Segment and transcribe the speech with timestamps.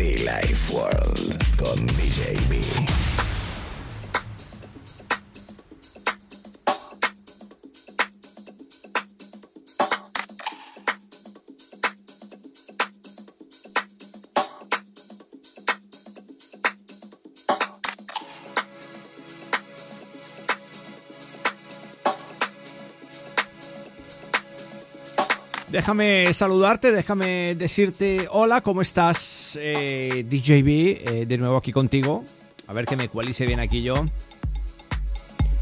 [0.00, 1.90] Be Life World con.
[25.70, 29.29] Déjame saludarte, déjame decirte hola, ¿cómo estás?
[29.58, 30.68] Eh, DJB,
[31.20, 32.24] eh, de nuevo aquí contigo.
[32.66, 33.94] A ver que me cualice bien aquí yo.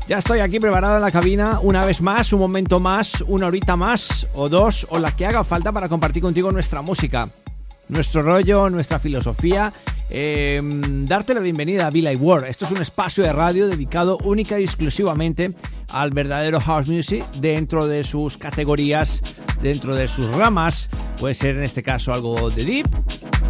[0.08, 3.76] Ya estoy aquí preparado en la cabina, una vez más, un momento más, una horita
[3.76, 7.28] más, o dos, o la que haga falta para compartir contigo nuestra música,
[7.88, 9.72] nuestro rollo, nuestra filosofía.
[10.10, 10.60] eh,
[11.04, 12.46] darte la bienvenida a Villa World.
[12.46, 15.52] Esto es un espacio de radio dedicado única y exclusivamente
[15.88, 19.20] al verdadero house music dentro de sus categorías,
[19.62, 20.88] dentro de sus ramas.
[21.20, 22.86] Puede ser en este caso algo de deep,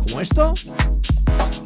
[0.08, 0.54] como esto,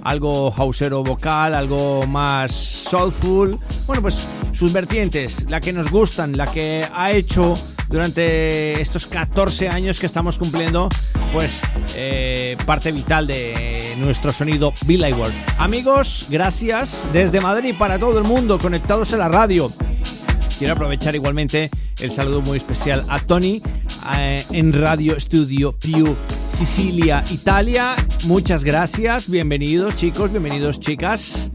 [0.02, 3.58] algo houseero vocal, algo más soulful.
[3.86, 7.54] Bueno, pues sus vertientes, la que nos gustan, la que ha hecho
[7.88, 10.88] durante estos 14 años que estamos cumpliendo,
[11.32, 11.60] pues
[11.94, 15.34] eh, parte vital de nuestro sonido Billy World.
[15.58, 19.70] Amigos, gracias desde Madrid para todo el mundo conectados a la radio.
[20.58, 21.70] Quiero aprovechar igualmente
[22.00, 23.62] el saludo muy especial a Tony
[24.16, 26.16] eh, en Radio Studio Più
[26.52, 27.96] Sicilia, Italia.
[28.24, 31.50] Muchas gracias, bienvenidos chicos, bienvenidos chicas.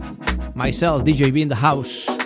[0.55, 2.17] Myself, DJ B in the house.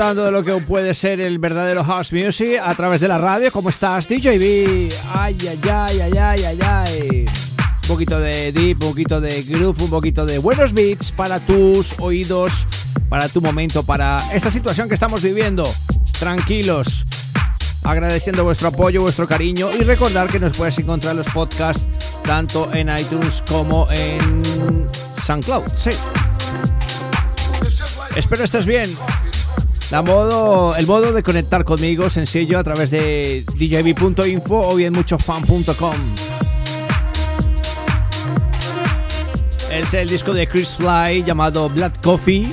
[0.00, 3.52] De lo que puede ser el verdadero house music a través de la radio.
[3.52, 4.90] ¿Cómo estás, DJB?
[5.12, 7.24] Ay, ay, ay, ay, ay, ay, ay.
[7.82, 11.94] Un poquito de deep, un poquito de groove, un poquito de buenos beats para tus
[11.98, 12.66] oídos,
[13.10, 15.64] para tu momento, para esta situación que estamos viviendo.
[16.18, 17.04] Tranquilos.
[17.84, 21.86] Agradeciendo vuestro apoyo, vuestro cariño y recordar que nos puedes encontrar los podcasts
[22.24, 24.86] tanto en iTunes como en
[25.26, 25.64] SoundCloud.
[25.76, 25.90] Sí.
[28.16, 28.88] Espero estés bien.
[29.90, 35.96] La modo, el modo de conectar conmigo sencillo a través de djb.info o bien muchofan.com.
[39.72, 42.48] Es el disco de Chris Fly llamado Blood Coffee.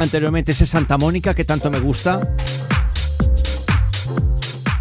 [0.00, 2.20] Anteriormente ese Santa Mónica que tanto me gusta.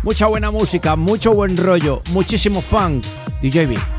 [0.02, 3.04] Mucha buena música, mucho buen rollo, muchísimo funk.
[3.44, 3.93] DJB.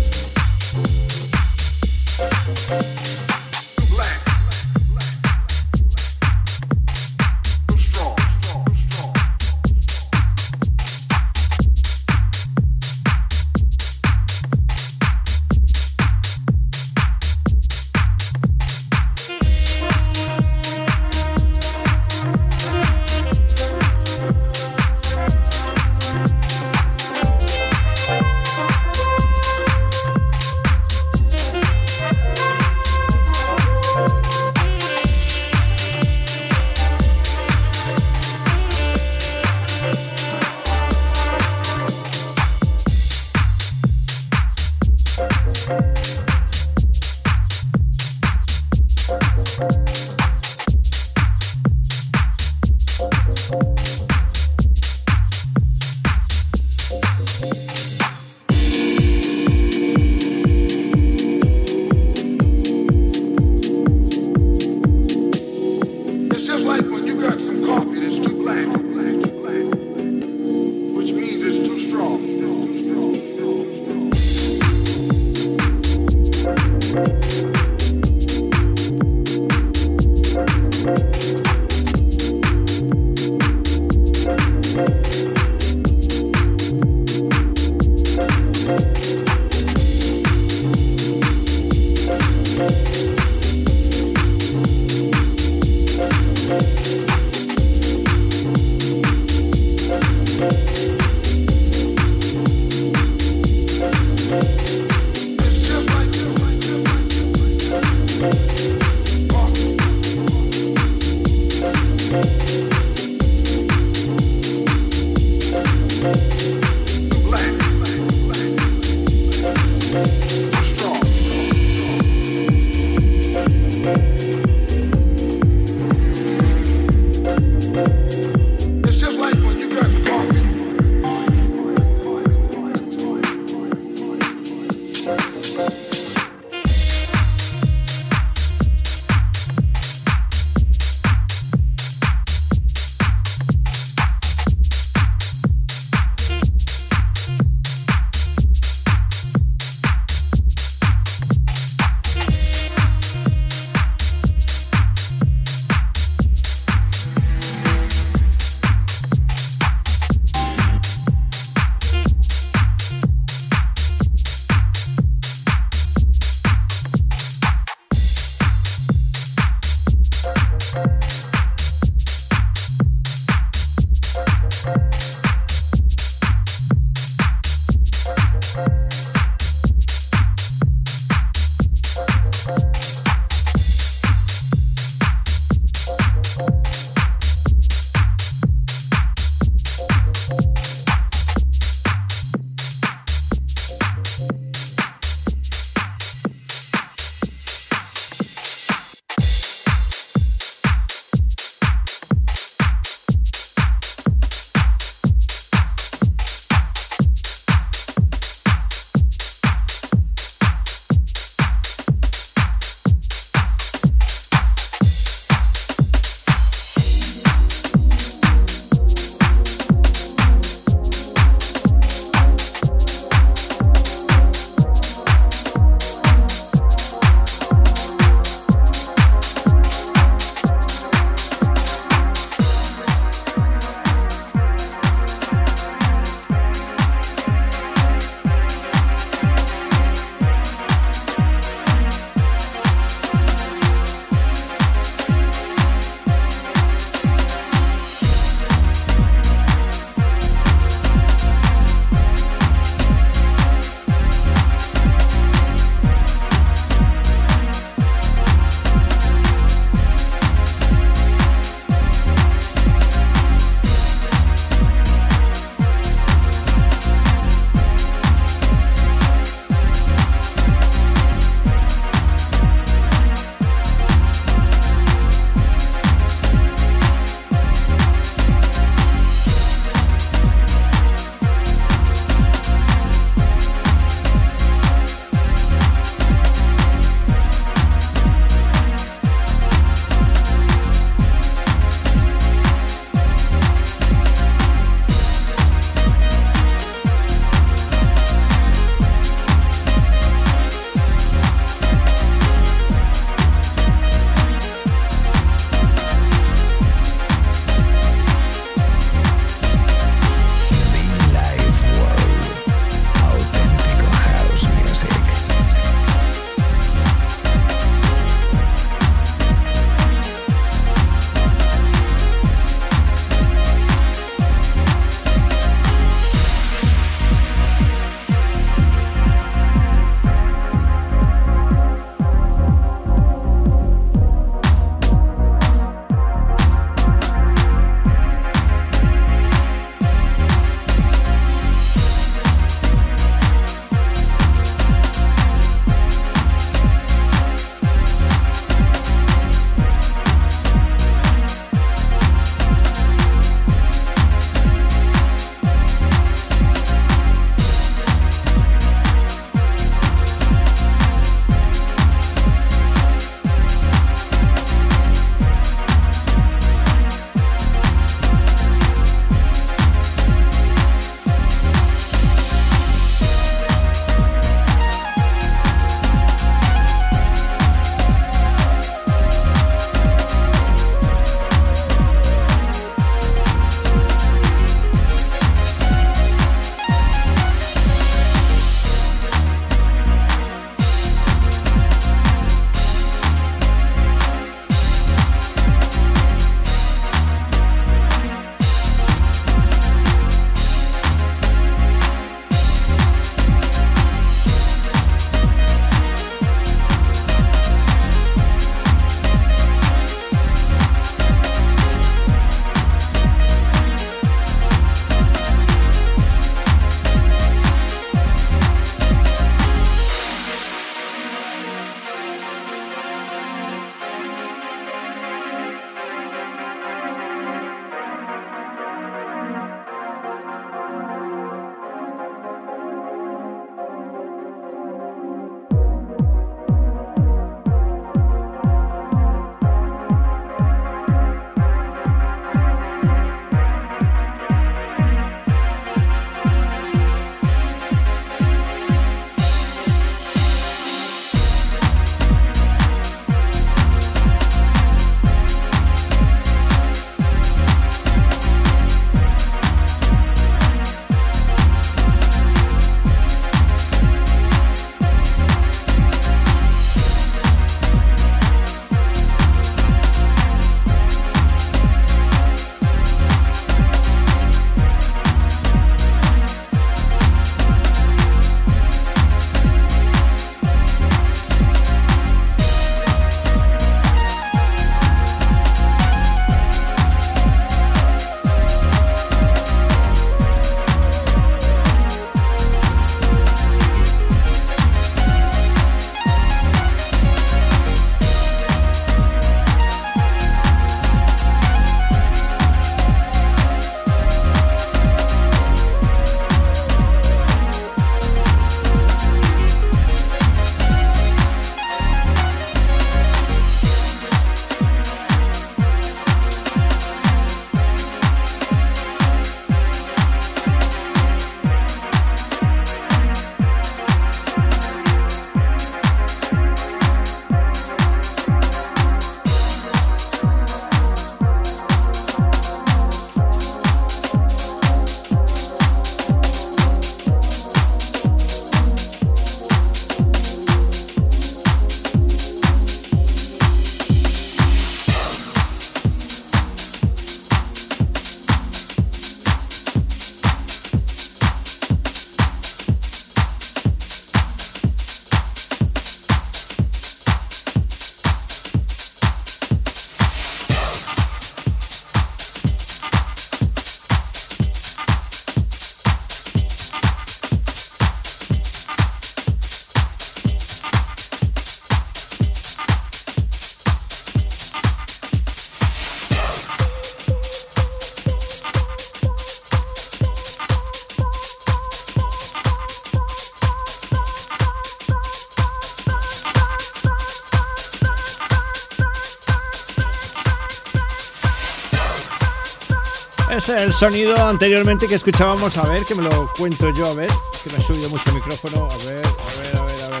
[593.40, 595.56] Es el sonido anteriormente que escuchábamos.
[595.56, 596.90] A ver, que me lo cuento yo.
[596.90, 597.08] A ver,
[597.42, 598.68] que me ha subido mucho el micrófono.
[598.70, 600.00] A ver, a ver, a ver, a ver.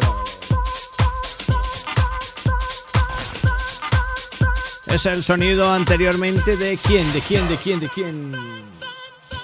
[4.94, 8.36] Es el sonido anteriormente de quién, de quién, de quién, de quién.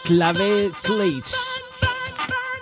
[0.04, 1.34] Clave Clates.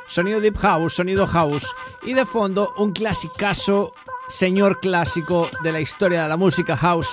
[0.07, 1.66] Sonido Deep House, sonido House.
[2.05, 3.92] Y de fondo, un clasicazo,
[4.29, 7.11] señor clásico de la historia de la música House.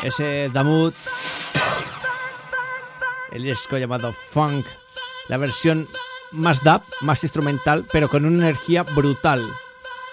[0.00, 0.94] Ese Damut
[3.32, 4.66] el disco llamado Funk,
[5.28, 5.88] la versión
[6.32, 9.44] más dub, más instrumental, pero con una energía brutal,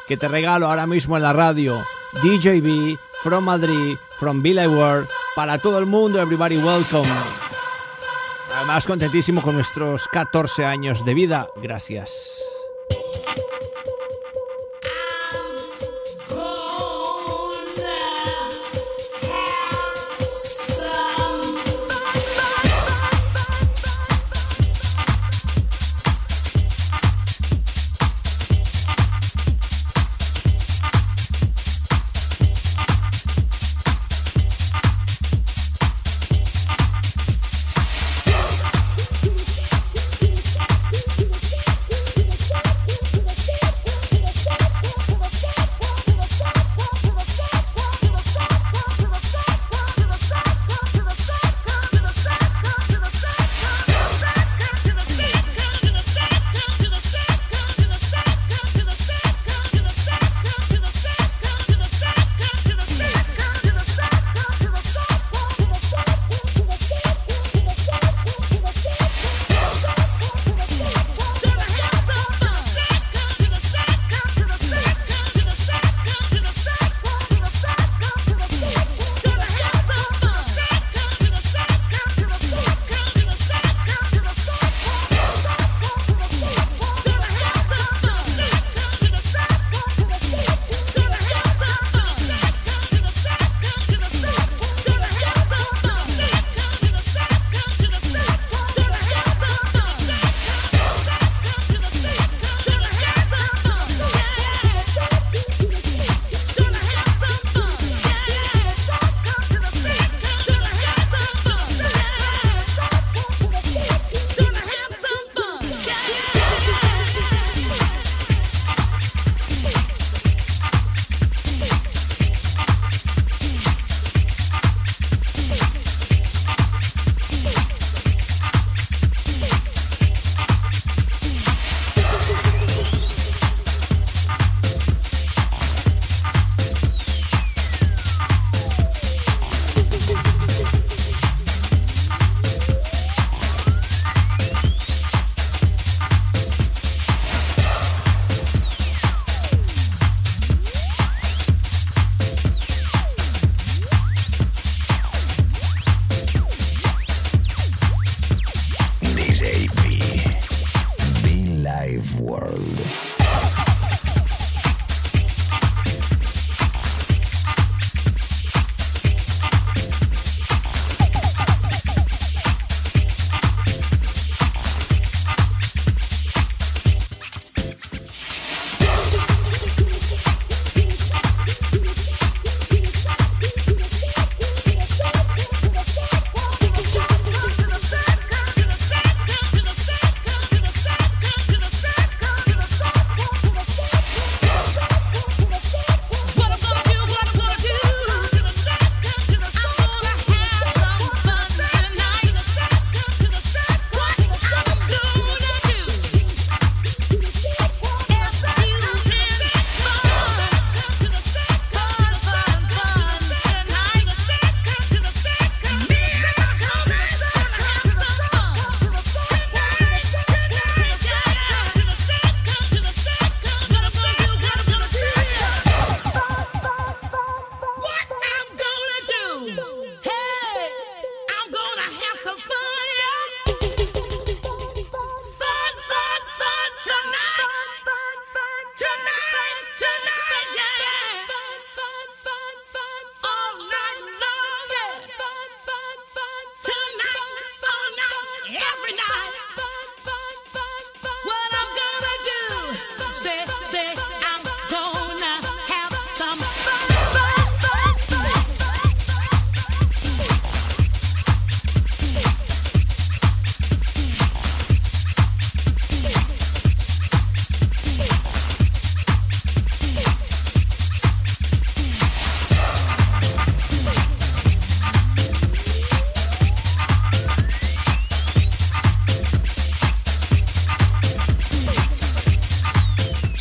[0.07, 1.83] que te regalo ahora mismo en la radio.
[2.23, 7.09] DJB, from Madrid, from Billy World, para todo el mundo, everybody welcome.
[8.55, 11.49] Además, contentísimo con nuestros 14 años de vida.
[11.57, 12.44] Gracias.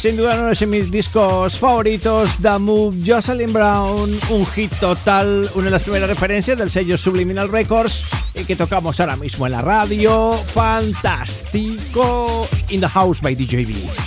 [0.04, 5.64] Sin duda uno de mis discos favoritos, The Move, Jocelyn Brown, un hit total, una
[5.64, 9.62] de las primeras referencias del sello Subliminal Records y que tocamos ahora mismo en la
[9.62, 10.32] radio.
[10.52, 12.46] Fantástico.
[12.68, 14.03] In the House by DJB.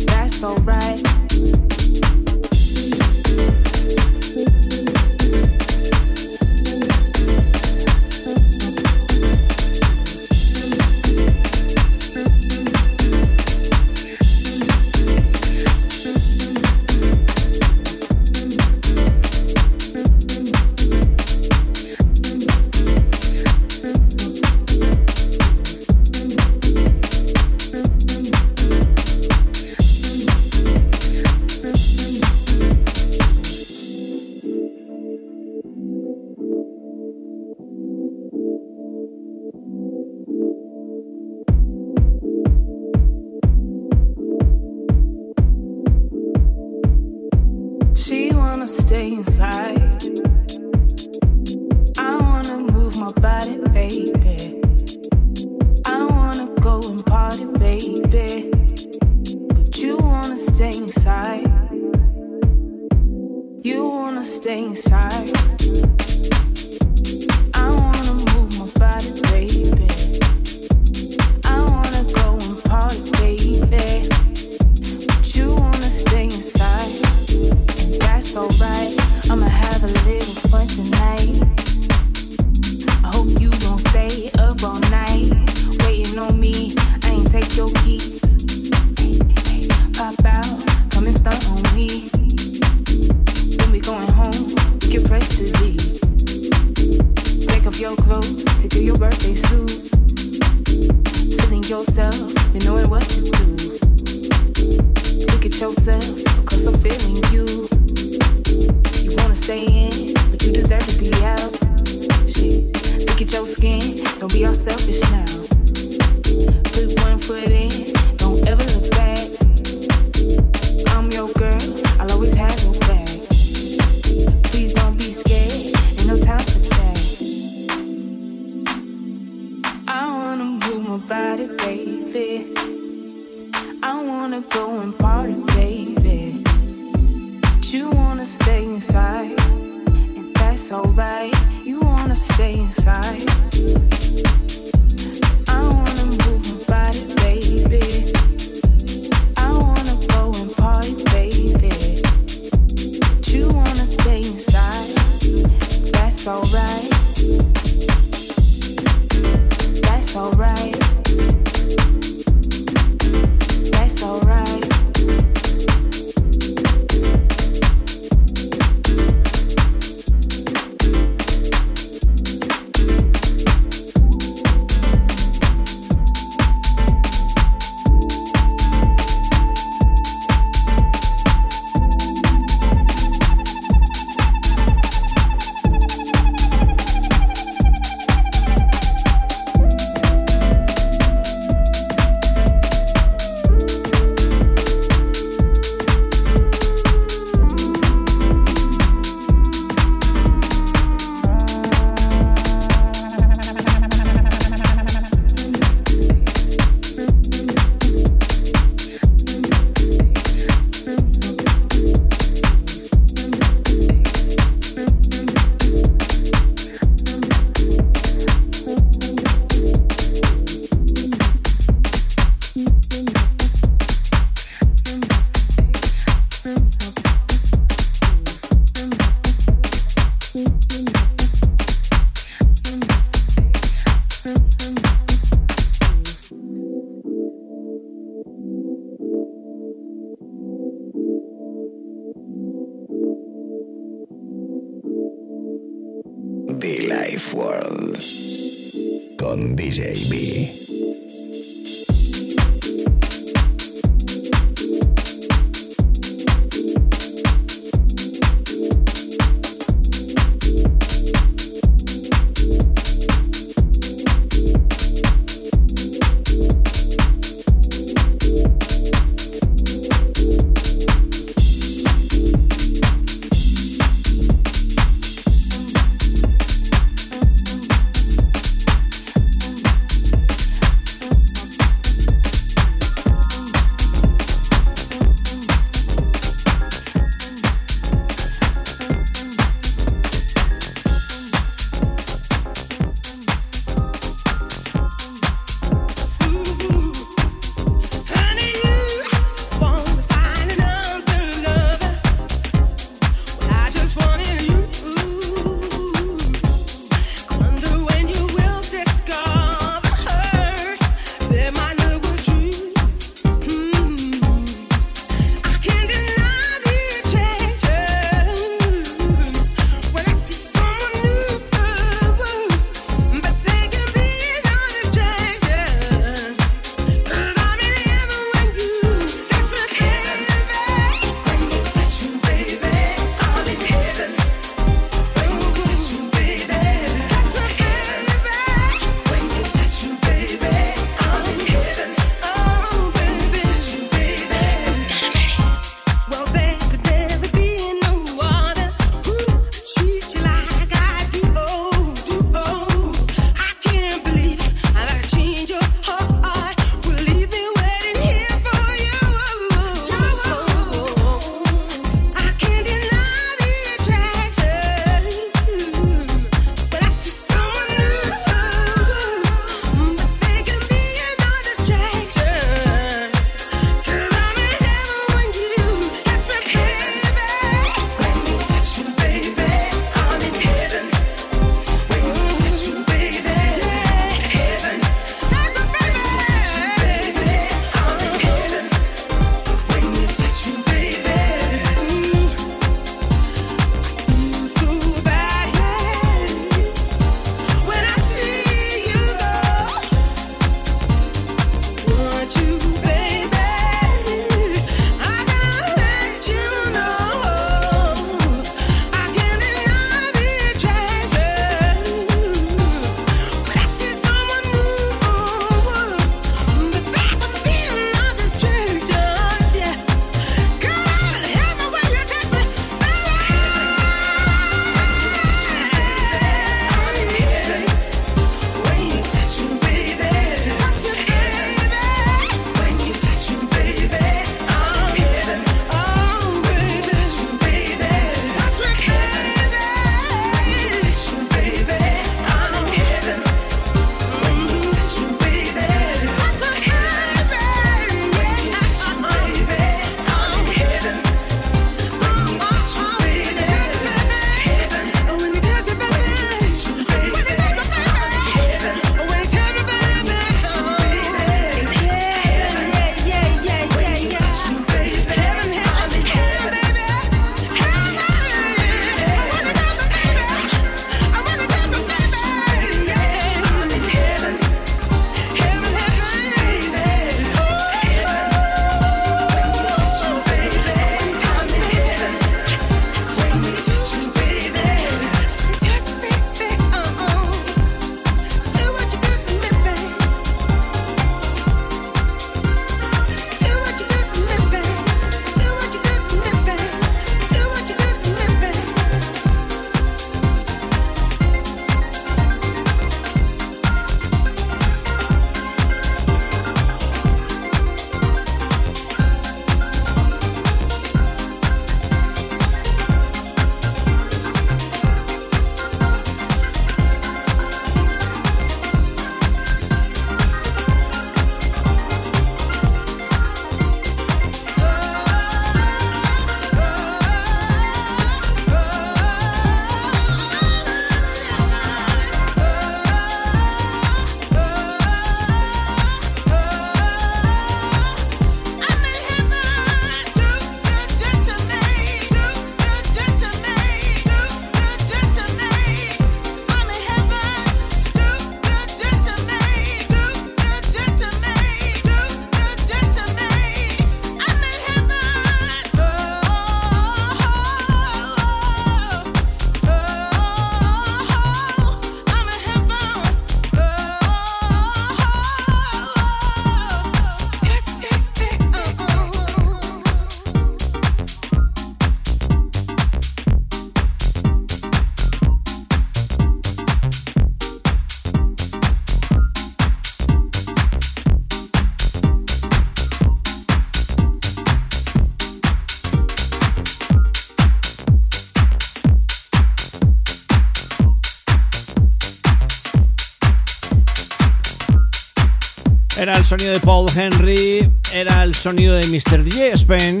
[596.06, 599.24] Era el sonido de Paul Henry, era el sonido de Mr.
[599.24, 600.00] DJ Spen,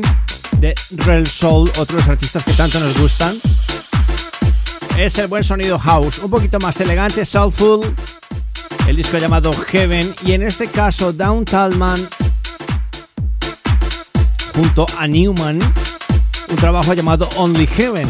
[0.52, 3.40] de Real Soul, otros artistas que tanto nos gustan.
[4.96, 7.80] Es el buen sonido house, un poquito más elegante, soulful.
[8.86, 12.08] El disco llamado Heaven y en este caso Down Talman
[14.54, 18.06] junto a Newman, un trabajo llamado Only Heaven.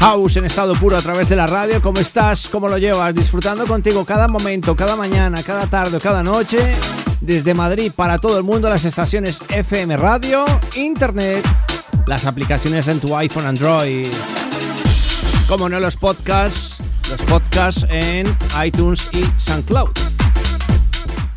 [0.00, 1.80] House en estado puro a través de la radio.
[1.80, 2.48] ¿Cómo estás?
[2.48, 3.14] ¿Cómo lo llevas?
[3.14, 6.74] Disfrutando contigo cada momento, cada mañana, cada tarde, cada noche.
[7.20, 10.44] Desde Madrid para todo el mundo, las estaciones FM Radio,
[10.74, 11.44] Internet,
[12.06, 14.08] las aplicaciones en tu iPhone, Android.
[15.46, 16.78] Como no, los podcasts,
[17.10, 18.26] los podcasts en
[18.64, 19.90] iTunes y SoundCloud.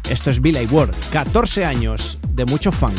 [0.09, 2.97] Esto es Billy Ward, 14 años de mucho funk.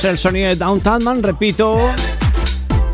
[0.00, 1.78] Es el sonido de Downtown Man, repito,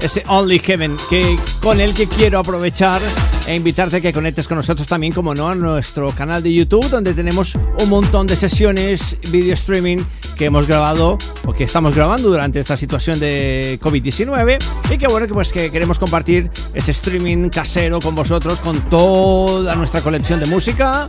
[0.00, 3.00] ese Only Heaven, que, con el que quiero aprovechar
[3.46, 6.90] e invitarte a que conectes con nosotros también, como no, a nuestro canal de YouTube,
[6.90, 9.98] donde tenemos un montón de sesiones, video streaming
[10.36, 14.58] que hemos grabado o que estamos grabando durante esta situación de COVID-19
[14.90, 19.76] y que bueno, que pues que queremos compartir ese streaming casero con vosotros, con toda
[19.76, 21.06] nuestra colección de música.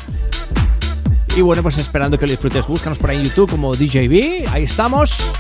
[1.36, 4.64] Y bueno, pues esperando que lo disfrutes, búscanos por ahí en YouTube como DJB, ahí
[4.64, 5.32] estamos.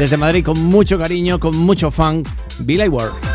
[0.00, 2.22] Desde Madrid con mucho cariño, con mucho fan,
[2.60, 3.29] Billy Ward.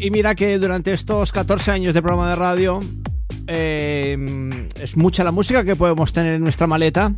[0.00, 2.80] Y mira que durante estos 14 años de programa de radio
[3.46, 7.14] eh, es mucha la música que podemos tener en nuestra maleta.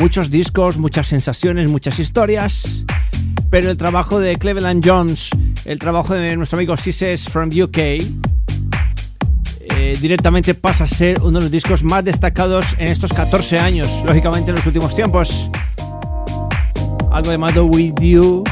[0.00, 2.84] Muchos discos, muchas sensaciones, muchas historias.
[3.50, 5.30] Pero el trabajo de Cleveland Jones,
[5.64, 8.00] el trabajo de nuestro amigo Cises from UK, eh,
[10.00, 14.50] directamente pasa a ser uno de los discos más destacados en estos 14 años, lógicamente
[14.50, 15.50] en los últimos tiempos.
[17.10, 18.42] Algo llamado With You,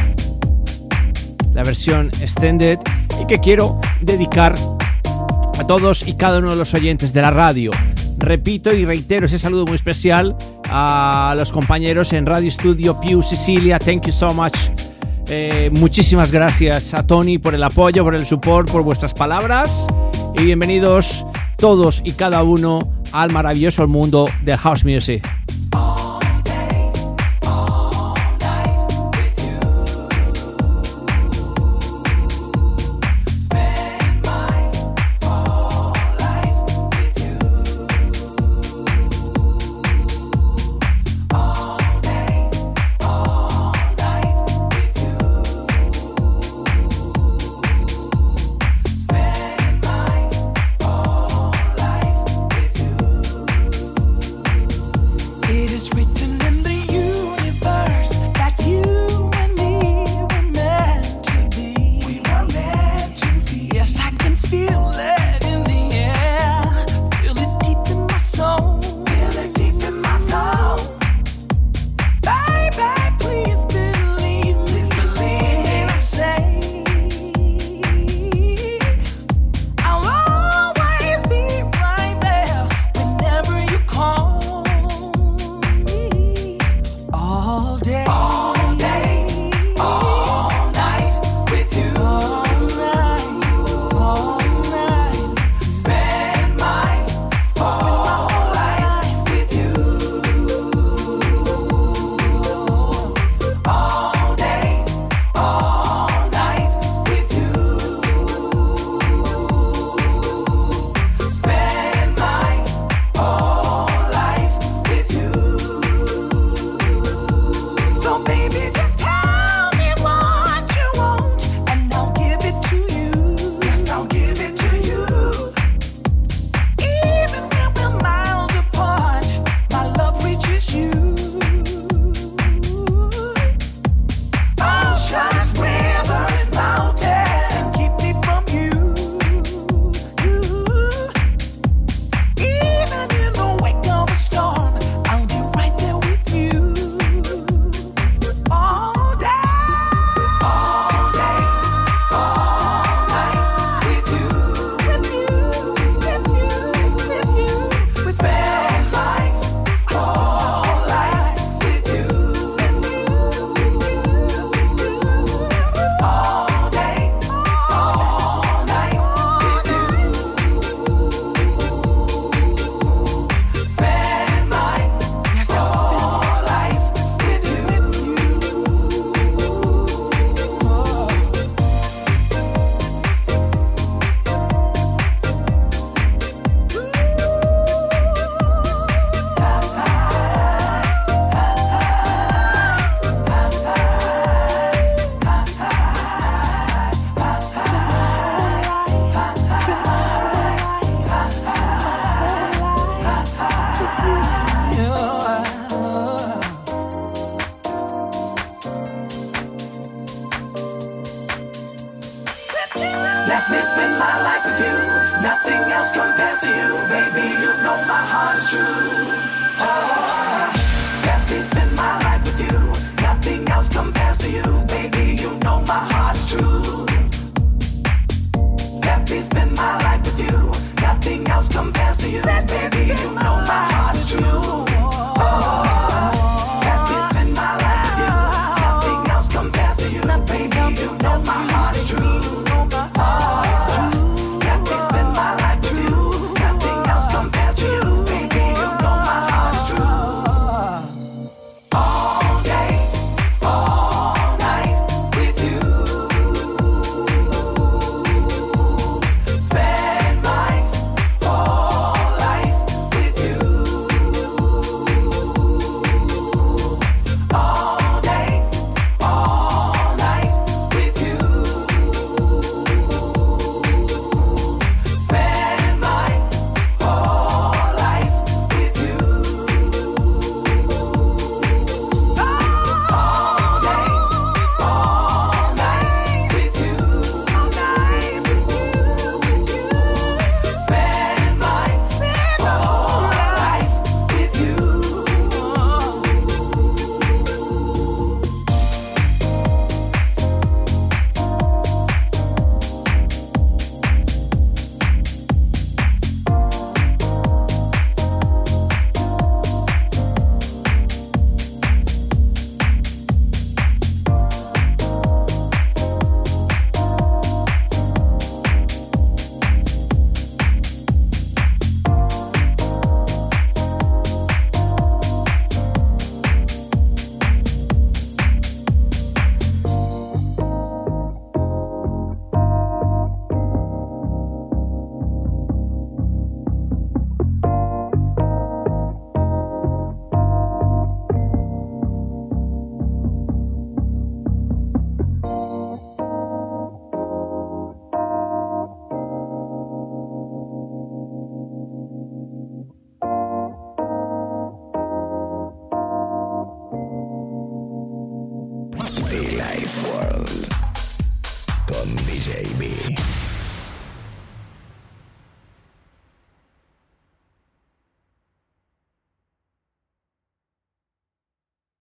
[1.53, 2.79] la versión extended,
[3.21, 4.55] y que quiero dedicar
[5.59, 7.71] a todos y cada uno de los oyentes de la radio.
[8.19, 10.37] Repito y reitero ese saludo muy especial
[10.69, 13.79] a los compañeros en Radio Studio Pew Sicilia.
[13.79, 14.57] Thank you so much.
[15.29, 19.87] Eh, muchísimas gracias a Tony por el apoyo, por el support, por vuestras palabras.
[20.35, 21.25] Y bienvenidos
[21.57, 25.40] todos y cada uno al maravilloso mundo de House Music.